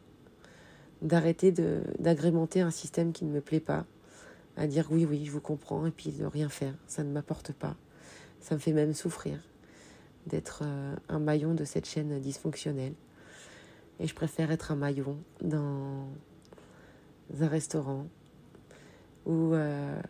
D'arrêter 1.03 1.53
d'agrémenter 1.99 2.61
un 2.61 2.71
système 2.71 3.13
qui 3.13 3.25
ne 3.25 3.33
me 3.33 3.41
plaît 3.41 3.61
pas, 3.61 3.85
à 4.57 4.67
dire 4.67 4.87
oui, 4.91 5.05
oui, 5.05 5.25
je 5.27 5.31
vous 5.31 5.41
comprends, 5.41 5.87
et 5.87 5.91
puis 5.91 6.11
de 6.11 6.25
rien 6.25 6.49
faire. 6.49 6.75
Ça 6.87 7.05
ne 7.05 7.13
m'apporte 7.13 7.53
pas. 7.53 7.77
Ça 8.41 8.55
me 8.55 8.61
fait 8.61 8.73
même 8.73 8.95
souffrir 8.95 9.39
d'être 10.27 10.63
euh, 10.65 10.97
un 11.09 11.19
maillon 11.19 11.55
de 11.55 11.65
cette 11.65 11.87
chaîne 11.87 12.19
dysfonctionnelle. 12.21 12.95
Et 14.01 14.07
je 14.07 14.15
préfère 14.15 14.51
être 14.51 14.73
un 14.73 14.77
maillon 14.77 15.17
dans 15.41 16.07
un 17.41 17.49
restaurant 17.49 18.07
où 19.25 19.55
euh, 19.55 20.01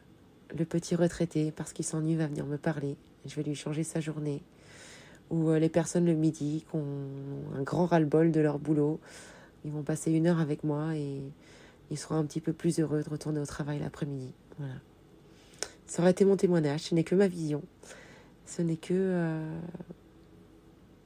le 0.56 0.64
petit 0.64 0.94
retraité, 0.94 1.50
parce 1.50 1.72
qu'il 1.72 1.84
s'ennuie, 1.84 2.16
va 2.16 2.26
venir 2.26 2.46
me 2.46 2.58
parler. 2.58 2.96
Je 3.26 3.34
vais 3.34 3.42
lui 3.42 3.54
changer 3.54 3.84
sa 3.84 4.00
journée. 4.00 4.42
Ou 5.30 5.50
euh, 5.50 5.58
les 5.58 5.68
personnes 5.68 6.06
le 6.06 6.14
midi 6.14 6.64
qui 6.68 6.76
ont 6.76 7.56
un 7.56 7.62
grand 7.62 7.86
ras-le-bol 7.86 8.30
de 8.30 8.40
leur 8.40 8.58
boulot, 8.58 9.00
ils 9.66 9.72
vont 9.72 9.82
passer 9.82 10.12
une 10.12 10.28
heure 10.28 10.38
avec 10.38 10.62
moi 10.62 10.94
et 10.94 11.20
ils 11.90 11.98
seront 11.98 12.14
un 12.14 12.24
petit 12.24 12.40
peu 12.40 12.52
plus 12.52 12.78
heureux 12.78 13.02
de 13.02 13.10
retourner 13.10 13.40
au 13.40 13.46
travail 13.46 13.80
l'après-midi. 13.80 14.32
Voilà. 14.58 14.74
Ça 15.86 16.02
aurait 16.02 16.12
été 16.12 16.24
mon 16.24 16.36
témoignage. 16.36 16.82
Ce 16.82 16.94
n'est 16.94 17.04
que 17.04 17.16
ma 17.16 17.26
vision. 17.26 17.62
Ce 18.46 18.62
n'est 18.62 18.76
que 18.76 18.94
euh, 18.94 19.58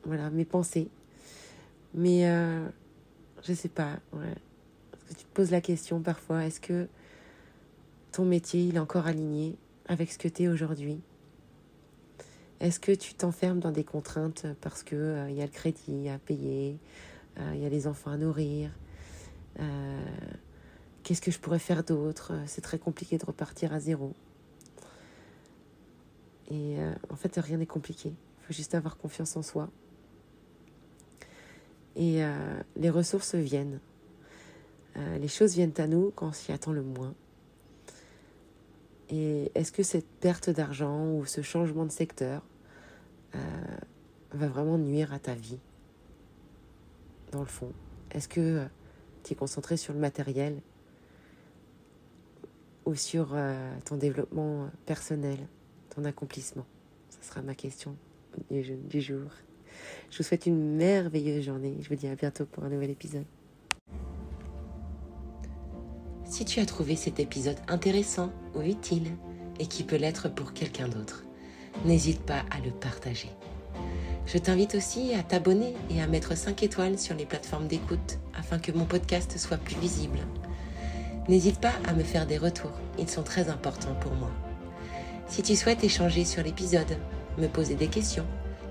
voilà 0.05 0.29
mes 0.29 0.45
pensées. 0.45 0.89
Mais 1.95 2.29
euh, 2.29 2.67
je 3.43 3.55
sais 3.55 3.69
pas. 3.69 3.99
Parce 4.11 5.05
que 5.09 5.15
tu 5.15 5.25
te 5.25 5.35
poses 5.35 5.51
la 5.51 5.63
question 5.63 6.01
parfois. 6.01 6.45
Est-ce 6.45 6.61
que 6.61 6.87
ton 8.13 8.27
métier 8.27 8.65
il 8.65 8.77
est 8.77 8.81
encore 8.81 9.07
aligné 9.07 9.57
avec 9.87 10.13
ce 10.13 10.19
que 10.19 10.29
tu 10.29 10.43
es 10.43 10.49
aujourd'hui? 10.49 11.01
Est-ce 12.61 12.79
que 12.79 12.93
tu 12.93 13.15
t'enfermes 13.15 13.59
dans 13.59 13.73
des 13.73 13.85
contraintes 13.85 14.47
parce 14.61 14.83
que 14.83 14.97
euh, 14.97 15.31
y 15.31 15.41
a 15.41 15.47
le 15.47 15.51
crédit 15.51 16.11
à 16.11 16.19
payer, 16.19 16.77
il 17.37 17.61
y 17.61 17.65
a 17.65 17.69
les 17.69 17.87
enfants 17.87 18.11
à 18.11 18.17
nourrir. 18.17 18.71
Euh, 19.59 20.05
qu'est-ce 21.03 21.21
que 21.21 21.31
je 21.31 21.39
pourrais 21.39 21.59
faire 21.59 21.85
d'autre? 21.85 22.33
C'est 22.47 22.61
très 22.61 22.79
compliqué 22.79 23.19
de 23.19 23.25
repartir 23.25 23.73
à 23.73 23.81
zéro. 23.81 24.15
Et 26.51 26.79
euh, 26.79 26.93
en 27.11 27.17
fait, 27.17 27.37
rien 27.37 27.59
n'est 27.59 27.67
compliqué. 27.67 28.09
Il 28.11 28.47
faut 28.47 28.53
juste 28.53 28.75
avoir 28.75 28.97
confiance 28.97 29.37
en 29.37 29.43
soi. 29.43 29.71
Et 31.97 32.23
les 32.77 32.89
ressources 32.89 33.35
viennent. 33.35 33.81
les 34.97 35.29
choses 35.29 35.55
viennent 35.55 35.75
à 35.77 35.89
nous 35.89 36.13
quand 36.15 36.29
on 36.29 36.33
s'y 36.33 36.53
attend 36.53 36.73
le 36.73 36.83
moins. 36.83 37.15
Et 39.11 39.51
est-ce 39.57 39.71
que 39.73 39.83
cette 39.83 40.07
perte 40.07 40.49
d'argent 40.49 41.11
ou 41.13 41.27
ce 41.27 41.43
changement 41.43 41.85
de 41.85 41.91
secteur 41.91 42.43
va 44.33 44.47
vraiment 44.47 44.79
nuire 44.79 45.13
à 45.13 45.19
ta 45.19 45.35
vie? 45.35 45.59
Dans 47.31 47.41
le 47.41 47.47
fond 47.47 47.73
Est-ce 48.11 48.29
que 48.29 48.41
euh, 48.41 48.65
tu 49.23 49.33
es 49.33 49.37
concentré 49.37 49.77
sur 49.77 49.93
le 49.93 50.01
matériel 50.01 50.61
ou 52.87 52.95
sur 52.95 53.33
euh, 53.35 53.73
ton 53.85 53.97
développement 53.97 54.71
personnel, 54.87 55.39
ton 55.95 56.05
accomplissement? 56.05 56.67
Ce 57.09 57.29
sera 57.29 57.43
ma 57.43 57.55
question 57.55 57.97
du 58.49 59.01
jour. 59.01 59.31
Je 60.11 60.19
vous 60.19 60.23
souhaite 60.23 60.47
une 60.47 60.77
merveilleuse 60.77 61.45
journée. 61.45 61.77
Je 61.81 61.89
vous 61.89 61.97
dis 61.97 62.07
à 62.07 62.15
bientôt 62.15 62.47
pour 62.47 62.65
un 62.65 62.69
nouvel 62.69 62.91
épisode. 62.91 63.25
Si 66.25 66.45
tu 66.45 66.61
as 66.61 66.67
trouvé 66.67 66.95
cet 66.95 67.19
épisode 67.19 67.59
intéressant 67.67 68.33
ou 68.55 68.63
utile 68.63 69.17
et 69.59 69.67
qui 69.67 69.83
peut 69.83 69.97
l'être 69.97 70.29
pour 70.29 70.53
quelqu'un 70.53 70.89
d'autre, 70.89 71.25
n'hésite 71.85 72.21
pas 72.21 72.45
à 72.51 72.61
le 72.65 72.71
partager. 72.71 73.31
Je 74.27 74.39
t'invite 74.39 74.75
aussi 74.75 75.15
à 75.15 75.23
t'abonner 75.23 75.75
et 75.91 76.01
à 76.01 76.07
mettre 76.07 76.37
5 76.37 76.63
étoiles 76.63 76.99
sur 76.99 77.15
les 77.15 77.27
plateformes 77.27 77.67
d'écoute 77.67 78.19
afin 78.39 78.59
que 78.59 78.73
mon 78.73 78.85
podcast 78.85 79.37
soit 79.39 79.57
plus 79.57 79.77
visible. 79.77 80.19
N'hésite 81.29 81.61
pas 81.61 81.73
à 81.89 81.93
me 81.93 82.03
faire 82.03 82.27
des 82.27 82.39
retours, 82.39 82.73
ils 82.99 83.09
sont 83.09 83.23
très 83.23 83.49
importants 83.49 83.95
pour 84.01 84.13
moi. 84.15 84.31
Si 85.29 85.43
tu 85.43 85.55
souhaites 85.57 85.85
échanger 85.85 86.25
sur 86.25 86.43
l'épisode, 86.43 86.97
me 87.39 87.47
poser 87.47 87.75
des 87.75 87.89
questions, 87.89 88.27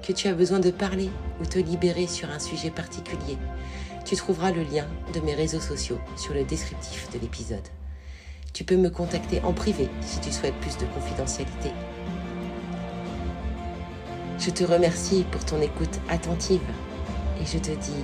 que 0.06 0.14
tu 0.14 0.28
as 0.28 0.34
besoin 0.34 0.60
de 0.60 0.72
parler 0.72 1.10
ou 1.42 1.46
te 1.46 1.60
libérer 1.60 2.08
sur 2.08 2.30
un 2.30 2.40
sujet 2.40 2.72
particulier, 2.72 3.38
tu 4.06 4.16
trouveras 4.16 4.52
le 4.52 4.64
lien 4.64 4.88
de 5.14 5.20
mes 5.20 5.36
réseaux 5.36 5.60
sociaux 5.60 6.00
sur 6.16 6.34
le 6.34 6.44
descriptif 6.44 7.10
de 7.12 7.20
l'épisode. 7.20 7.68
Tu 8.54 8.64
peux 8.64 8.78
me 8.78 8.90
contacter 8.90 9.42
en 9.42 9.54
privé 9.54 9.90
si 10.02 10.20
tu 10.20 10.32
souhaites 10.32 10.56
plus 10.56 10.78
de 10.78 10.86
confidentialité 10.94 11.70
je 14.40 14.50
te 14.52 14.64
remercie 14.64 15.26
pour 15.32 15.44
ton 15.44 15.62
écoute 15.62 16.00
attentive 16.10 16.62
et 17.42 17.46
je 17.46 17.58
te 17.58 17.72
dis 17.72 18.04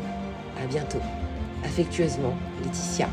à 0.62 0.68
bientôt. 0.68 1.00
Affectueusement, 1.64 2.36
Laetitia. 2.64 3.08